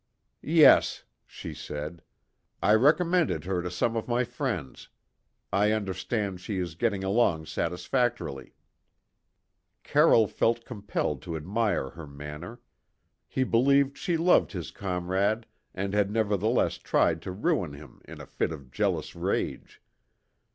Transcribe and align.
"Yes," 0.41 1.03
she 1.27 1.53
said; 1.53 2.01
"I 2.59 2.73
recommended 2.73 3.43
her 3.43 3.61
to 3.61 3.69
some 3.69 3.95
of 3.95 4.07
my 4.07 4.23
friends. 4.23 4.89
I 5.53 5.73
understand 5.73 6.41
she 6.41 6.57
is 6.57 6.73
getting 6.73 7.03
along 7.03 7.45
satisfactorily." 7.45 8.55
Carroll 9.83 10.25
felt 10.25 10.65
compelled 10.65 11.21
to 11.21 11.35
admire 11.37 11.91
her 11.91 12.07
manner. 12.07 12.61
He 13.27 13.43
believed 13.43 13.95
she 13.95 14.17
loved 14.17 14.53
his 14.53 14.71
comrade 14.71 15.45
and 15.71 15.93
had 15.93 16.09
nevertheless 16.09 16.79
tried 16.79 17.21
to 17.21 17.31
ruin 17.31 17.73
him 17.73 18.01
in 18.05 18.19
a 18.19 18.25
fit 18.25 18.51
of 18.51 18.71
jealous 18.71 19.15
rage. 19.15 19.83